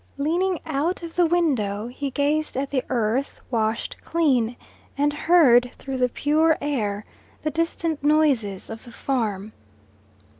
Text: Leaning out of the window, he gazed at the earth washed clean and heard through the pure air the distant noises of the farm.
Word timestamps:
Leaning 0.17 0.59
out 0.65 1.03
of 1.03 1.15
the 1.15 1.27
window, 1.27 1.85
he 1.85 2.09
gazed 2.09 2.57
at 2.57 2.71
the 2.71 2.83
earth 2.89 3.39
washed 3.51 3.97
clean 4.03 4.55
and 4.97 5.13
heard 5.13 5.69
through 5.75 5.97
the 5.97 6.09
pure 6.09 6.57
air 6.59 7.05
the 7.43 7.51
distant 7.51 8.03
noises 8.03 8.71
of 8.71 8.83
the 8.83 8.91
farm. 8.91 9.53